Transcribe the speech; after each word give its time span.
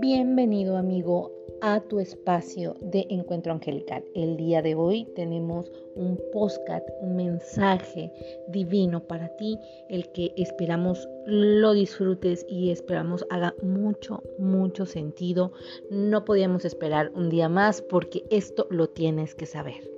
Bienvenido 0.00 0.76
amigo 0.76 1.32
a 1.60 1.80
tu 1.80 1.98
espacio 1.98 2.76
de 2.80 3.04
encuentro 3.10 3.52
angelical. 3.52 4.04
El 4.14 4.36
día 4.36 4.62
de 4.62 4.76
hoy 4.76 5.08
tenemos 5.16 5.72
un 5.96 6.20
postcat, 6.32 6.84
un 7.00 7.16
mensaje 7.16 8.12
divino 8.46 9.02
para 9.02 9.28
ti, 9.38 9.58
el 9.88 10.08
que 10.12 10.32
esperamos 10.36 11.08
lo 11.26 11.72
disfrutes 11.72 12.46
y 12.48 12.70
esperamos 12.70 13.26
haga 13.28 13.56
mucho, 13.60 14.22
mucho 14.38 14.86
sentido. 14.86 15.50
No 15.90 16.24
podíamos 16.24 16.64
esperar 16.64 17.10
un 17.16 17.28
día 17.28 17.48
más 17.48 17.82
porque 17.82 18.22
esto 18.30 18.68
lo 18.70 18.88
tienes 18.88 19.34
que 19.34 19.46
saber. 19.46 19.90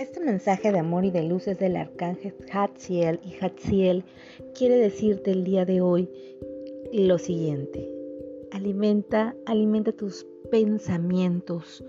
Este 0.00 0.18
mensaje 0.18 0.72
de 0.72 0.80
amor 0.80 1.04
y 1.04 1.12
de 1.12 1.22
luz 1.22 1.46
es 1.46 1.60
del 1.60 1.76
arcángel 1.76 2.34
Hatziel 2.52 3.20
y 3.22 3.36
Hatziel 3.40 4.02
quiere 4.52 4.78
decirte 4.78 5.30
el 5.30 5.44
día 5.44 5.64
de 5.64 5.80
hoy 5.80 6.10
lo 6.92 7.18
siguiente. 7.18 7.97
Alimenta, 8.52 9.34
alimenta 9.46 9.92
tus 9.92 10.26
pensamientos 10.50 11.84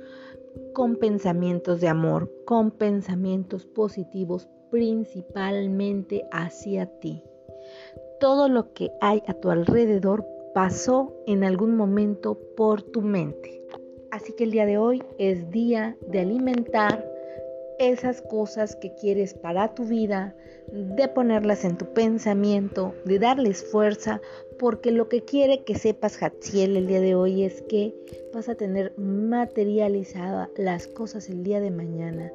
con 0.73 0.95
pensamientos 0.97 1.81
de 1.81 1.87
amor, 1.87 2.31
con 2.45 2.71
pensamientos 2.71 3.65
positivos, 3.65 4.47
principalmente 4.69 6.25
hacia 6.31 6.85
ti. 6.99 7.23
Todo 8.19 8.49
lo 8.49 8.73
que 8.73 8.91
hay 9.01 9.21
a 9.27 9.33
tu 9.33 9.49
alrededor 9.49 10.25
pasó 10.53 11.13
en 11.27 11.43
algún 11.43 11.75
momento 11.75 12.37
por 12.55 12.81
tu 12.81 13.01
mente. 13.01 13.63
Así 14.11 14.33
que 14.33 14.43
el 14.43 14.51
día 14.51 14.65
de 14.65 14.77
hoy 14.77 15.03
es 15.17 15.49
día 15.51 15.97
de 16.07 16.19
alimentar 16.19 17.08
esas 17.79 18.21
cosas 18.21 18.75
que 18.75 18.93
quieres 18.93 19.33
para 19.33 19.73
tu 19.73 19.85
vida, 19.85 20.35
de 20.71 21.07
ponerlas 21.07 21.63
en 21.63 21.77
tu 21.77 21.93
pensamiento, 21.93 22.93
de 23.05 23.17
darles 23.17 23.63
fuerza, 23.63 24.21
porque 24.59 24.91
lo 24.91 25.09
que 25.09 25.23
quiere 25.23 25.63
que 25.63 25.75
sepas, 25.75 26.21
Hatziel, 26.21 26.77
el 26.77 26.87
día 26.87 26.99
de 26.99 27.15
hoy 27.15 27.43
es 27.43 27.61
que 27.63 27.95
vas 28.33 28.49
a 28.49 28.55
tener 28.55 28.93
materializadas 28.97 30.49
las 30.57 30.87
cosas 30.87 31.29
el 31.29 31.43
día 31.43 31.61
de 31.61 31.71
mañana. 31.71 32.31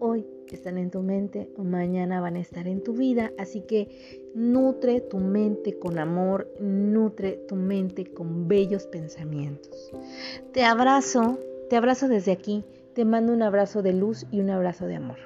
Hoy 0.00 0.26
están 0.50 0.76
en 0.78 0.90
tu 0.90 1.00
mente, 1.00 1.48
mañana 1.56 2.20
van 2.20 2.36
a 2.36 2.40
estar 2.40 2.68
en 2.68 2.82
tu 2.82 2.92
vida, 2.92 3.32
así 3.38 3.62
que 3.62 3.88
nutre 4.34 5.00
tu 5.00 5.18
mente 5.18 5.78
con 5.78 5.98
amor, 5.98 6.48
nutre 6.60 7.38
tu 7.48 7.54
mente 7.56 8.04
con 8.12 8.48
bellos 8.48 8.86
pensamientos. 8.86 9.92
Te 10.52 10.64
abrazo, 10.64 11.38
te 11.70 11.76
abrazo 11.76 12.08
desde 12.08 12.32
aquí 12.32 12.64
te 12.94 13.06
mando 13.06 13.32
un 13.32 13.42
abrazo 13.42 13.80
de 13.80 13.94
luz 13.94 14.26
y 14.30 14.40
un 14.40 14.50
abrazo 14.50 14.84
de 14.84 14.96
amor. 14.96 15.16